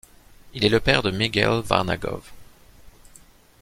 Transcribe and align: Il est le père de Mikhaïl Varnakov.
Il 0.55 0.65
est 0.65 0.69
le 0.69 0.79
père 0.79 1.03
de 1.03 1.11
Mikhaïl 1.11 1.61
Varnakov. 1.61 2.31